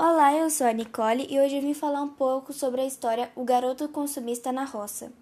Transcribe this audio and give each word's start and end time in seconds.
Olá, 0.00 0.32
eu 0.32 0.48
sou 0.48 0.64
a 0.64 0.72
Nicole 0.72 1.26
e 1.28 1.40
hoje 1.40 1.58
vim 1.58 1.74
falar 1.74 2.00
um 2.02 2.08
pouco 2.08 2.52
sobre 2.52 2.80
a 2.80 2.86
história 2.86 3.32
O 3.34 3.42
Garoto 3.42 3.88
Consumista 3.88 4.52
na 4.52 4.62
Roça. 4.62 5.12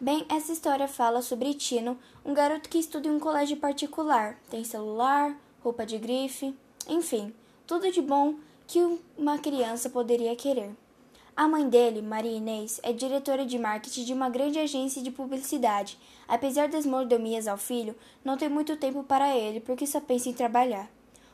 Bem, 0.00 0.24
essa 0.30 0.50
história 0.50 0.88
fala 0.88 1.20
sobre 1.20 1.52
Tino, 1.52 1.98
um 2.24 2.32
garoto 2.32 2.70
que 2.70 2.78
estuda 2.78 3.06
em 3.06 3.10
um 3.10 3.20
colégio 3.20 3.58
particular, 3.58 4.38
tem 4.48 4.64
celular, 4.64 5.38
roupa 5.62 5.84
de 5.84 5.98
grife, 5.98 6.56
enfim, 6.88 7.34
tudo 7.66 7.92
de 7.92 8.00
bom 8.00 8.36
que 8.66 8.78
uma 9.18 9.36
criança 9.36 9.90
poderia 9.90 10.34
querer. 10.34 10.70
A 11.36 11.46
mãe 11.46 11.68
dele, 11.68 12.00
Maria 12.00 12.32
Inês, 12.32 12.80
é 12.82 12.94
diretora 12.94 13.44
de 13.44 13.58
marketing 13.58 14.04
de 14.04 14.14
uma 14.14 14.30
grande 14.30 14.58
agência 14.58 15.02
de 15.02 15.10
publicidade. 15.10 15.98
Apesar 16.26 16.66
das 16.68 16.86
mordomias 16.86 17.46
ao 17.46 17.58
filho, 17.58 17.94
não 18.24 18.38
tem 18.38 18.48
muito 18.48 18.74
tempo 18.78 19.04
para 19.04 19.36
ele 19.36 19.60
porque 19.60 19.86
só 19.86 20.00
pensa 20.00 20.30
em 20.30 20.32
trabalhar. 20.32 20.88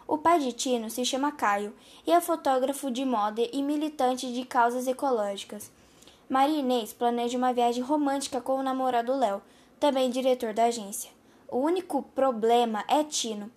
O 0.07 0.19
pai 0.19 0.39
de 0.39 0.53
Tino 0.53 0.91
se 0.91 1.03
chama 1.05 1.33
Caio 1.33 1.75
e 2.07 2.13
é 2.13 2.21
fotógrafo 2.21 2.91
de 2.91 3.05
moda 3.05 3.41
e 3.53 3.63
militante 3.63 4.31
de 4.33 4.45
causas 4.45 4.87
ecológicas. 4.87 5.71
Maria 6.29 6.59
Inês 6.59 6.93
planeja 6.93 7.39
uma 7.39 7.55
viagem 7.55 7.83
romântica 7.83 8.39
com 8.41 8.57
o 8.57 8.63
namorado 8.63 9.17
Léo, 9.17 9.41
também 9.81 10.11
diretor 10.11 10.53
da 10.53 10.65
agência. 10.65 11.11
O 11.49 11.59
único 11.59 12.03
problema 12.03 12.85
é 12.87 13.03
Tino, 13.03 13.51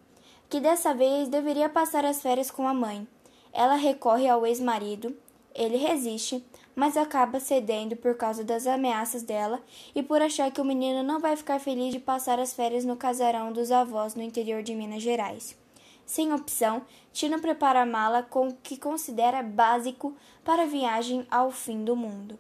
que 0.50 0.62
dessa 0.62 0.94
vez 0.94 1.28
deveria 1.28 1.68
passar 1.68 2.06
as 2.06 2.22
férias 2.22 2.50
com 2.50 2.66
a 2.66 2.74
mãe. 2.74 3.06
Ela 3.52 3.76
recorre 3.76 4.30
ao 4.30 4.46
ex-marido, 4.46 5.18
ele 5.54 5.76
resiste, 5.76 6.46
mas 6.74 6.96
acaba 6.96 7.40
cedendo 7.42 7.96
por 7.96 8.16
causa 8.16 8.44
das 8.44 8.68
ameaças 8.68 9.24
dela 9.24 9.62
e 9.94 10.02
por 10.02 10.22
achar 10.22 10.50
que 10.52 10.62
o 10.62 10.66
menino 10.66 11.04
não 11.04 11.20
vai 11.20 11.36
ficar 11.36 11.60
feliz 11.60 11.92
de 11.92 12.00
passar 12.00 12.40
as 12.40 12.54
férias 12.54 12.86
no 12.86 12.96
casarão 12.96 13.52
dos 13.52 13.72
avós 13.72 14.16
no 14.16 14.22
interior 14.22 14.64
de 14.64 14.76
Minas 14.76 15.02
Gerais. 15.02 15.58
Sem 16.08 16.32
opção, 16.32 16.84
Tino 17.12 17.38
prepara 17.42 17.82
a 17.82 17.86
mala 17.86 18.24
com 18.24 18.48
o 18.48 18.56
que 18.64 18.78
considera 18.78 19.44
básico 19.44 20.16
para 20.44 20.64
a 20.64 20.66
viagem 20.66 21.28
ao 21.30 21.52
fim 21.52 21.84
do 21.84 21.98
mundo. 21.98 22.40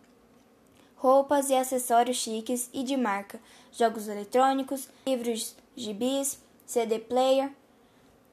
Roupas 0.96 1.50
e 1.50 1.54
acessórios 1.54 2.16
chiques 2.16 2.70
e 2.74 2.82
de 2.82 2.96
marca, 2.96 3.42
jogos 3.72 4.08
eletrônicos, 4.08 4.88
livros, 5.06 5.54
gibis, 5.76 6.42
CD 6.66 6.98
player. 6.98 7.52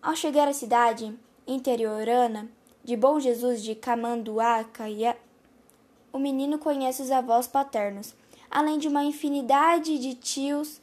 Ao 0.00 0.14
chegar 0.14 0.46
à 0.46 0.52
cidade 0.52 1.12
interiorana 1.46 2.48
de 2.84 2.96
Bom 2.96 3.18
Jesus 3.18 3.60
de 3.60 3.74
Camanduá, 3.74 4.64
o 6.12 6.18
menino 6.18 6.60
conhece 6.60 7.02
os 7.02 7.10
avós 7.10 7.48
paternos, 7.48 8.14
além 8.48 8.78
de 8.78 8.86
uma 8.86 9.02
infinidade 9.02 9.98
de 9.98 10.14
tios 10.14 10.80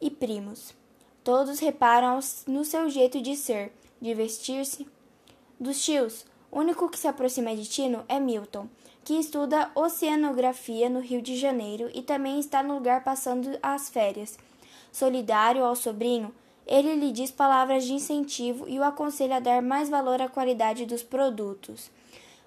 e 0.00 0.10
primos. 0.10 0.78
Todos 1.22 1.58
reparam 1.58 2.18
no 2.46 2.64
seu 2.64 2.88
jeito 2.88 3.20
de 3.20 3.36
ser, 3.36 3.72
de 4.00 4.14
vestir-se. 4.14 4.86
Dos 5.58 5.84
tios, 5.84 6.24
o 6.50 6.58
único 6.58 6.88
que 6.88 6.98
se 6.98 7.06
aproxima 7.06 7.54
de 7.54 7.66
Tino 7.66 8.04
é 8.08 8.18
Milton, 8.18 8.66
que 9.04 9.14
estuda 9.14 9.70
oceanografia 9.74 10.88
no 10.88 11.00
Rio 11.00 11.20
de 11.20 11.36
Janeiro 11.36 11.90
e 11.94 12.02
também 12.02 12.40
está 12.40 12.62
no 12.62 12.74
lugar 12.74 13.04
passando 13.04 13.58
as 13.62 13.90
férias. 13.90 14.38
Solidário 14.90 15.64
ao 15.64 15.76
sobrinho, 15.76 16.34
ele 16.66 16.94
lhe 16.94 17.12
diz 17.12 17.30
palavras 17.30 17.84
de 17.84 17.92
incentivo 17.92 18.68
e 18.68 18.78
o 18.78 18.84
aconselha 18.84 19.36
a 19.36 19.40
dar 19.40 19.60
mais 19.60 19.88
valor 19.88 20.22
à 20.22 20.28
qualidade 20.28 20.86
dos 20.86 21.02
produtos 21.02 21.90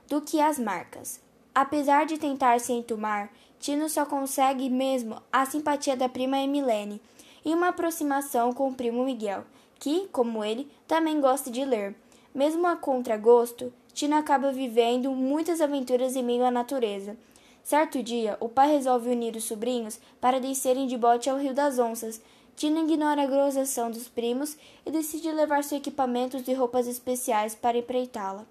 do 0.08 0.22
que 0.22 0.40
às 0.42 0.58
marcas. 0.58 1.22
Apesar 1.54 2.06
de 2.06 2.18
tentar 2.18 2.60
se 2.60 2.74
entumar, 2.74 3.32
Tino 3.60 3.88
só 3.88 4.06
consegue 4.06 4.70
mesmo 4.70 5.22
a 5.32 5.46
simpatia 5.46 5.96
da 5.96 6.10
prima 6.10 6.40
Emilene 6.40 7.02
e 7.46 7.54
uma 7.54 7.70
aproximação 7.70 8.54
com 8.54 8.70
o 8.70 8.74
primo 8.74 9.04
Miguel, 9.04 9.44
que, 9.80 10.08
como 10.12 10.44
ele, 10.44 10.70
também 10.88 11.20
gosta 11.20 11.52
de 11.52 11.64
ler. 11.66 11.96
Mesmo 12.34 12.66
a 12.68 12.76
contragosto, 12.76 13.72
Tina 13.94 14.18
acaba 14.18 14.52
vivendo 14.52 15.12
muitas 15.12 15.62
aventuras 15.62 16.16
em 16.16 16.24
meio 16.24 16.44
à 16.44 16.50
natureza. 16.50 17.16
Certo 17.64 18.02
dia, 18.02 18.38
o 18.40 18.50
pai 18.50 18.72
resolve 18.72 19.10
unir 19.10 19.36
os 19.36 19.44
sobrinhos 19.44 20.00
para 20.20 20.40
descerem 20.40 20.88
de 20.88 20.98
bote 20.98 21.30
ao 21.30 21.38
Rio 21.38 21.54
das 21.54 21.80
Onças. 21.80 22.22
Tina 22.56 22.82
ignora 22.82 23.24
a 23.24 23.28
grosação 23.28 23.90
dos 23.90 24.08
primos 24.08 24.58
e 24.86 24.92
decide 24.92 25.32
levar 25.32 25.64
seus 25.64 25.80
equipamentos 25.80 26.48
e 26.48 26.54
roupas 26.54 26.88
especiais 26.88 27.56
para 27.56 27.78
empreitá-la. 27.78 28.46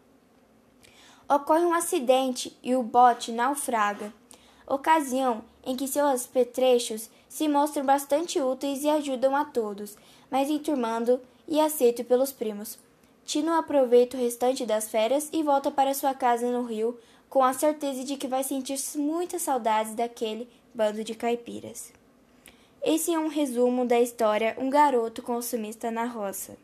Ocorre 1.28 1.64
um 1.64 1.74
acidente 1.74 2.56
e 2.62 2.74
o 2.74 2.82
bote 2.82 3.32
naufraga 3.32 4.12
ocasião 4.66 5.44
em 5.64 5.76
que 5.76 5.86
seus 5.86 6.26
petrechos 6.26 7.08
se 7.28 7.48
mostram 7.48 7.84
bastante 7.84 8.40
úteis 8.40 8.82
e 8.82 8.88
ajudam 8.88 9.34
a 9.34 9.44
todos, 9.44 9.96
mas 10.30 10.50
enturmando 10.50 11.20
e 11.48 11.60
aceito 11.60 12.04
pelos 12.04 12.32
primos. 12.32 12.78
Tino 13.24 13.52
aproveita 13.52 14.16
o 14.16 14.20
restante 14.20 14.66
das 14.66 14.88
férias 14.88 15.28
e 15.32 15.42
volta 15.42 15.70
para 15.70 15.94
sua 15.94 16.14
casa 16.14 16.50
no 16.50 16.64
Rio, 16.64 16.98
com 17.30 17.42
a 17.42 17.52
certeza 17.52 18.04
de 18.04 18.16
que 18.16 18.28
vai 18.28 18.42
sentir 18.42 18.78
muitas 18.96 19.42
saudades 19.42 19.94
daquele 19.94 20.48
bando 20.74 21.02
de 21.04 21.14
caipiras. 21.14 21.92
Esse 22.82 23.14
é 23.14 23.18
um 23.18 23.28
resumo 23.28 23.86
da 23.86 24.00
história 24.00 24.56
Um 24.58 24.68
Garoto 24.68 25.22
Consumista 25.22 25.90
na 25.90 26.04
Roça. 26.04 26.56